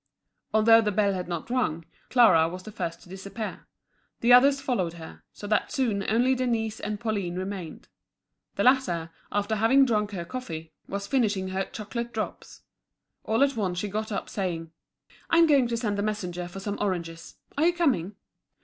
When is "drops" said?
12.13-12.63